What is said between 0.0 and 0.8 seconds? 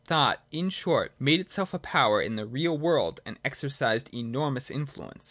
Thought, in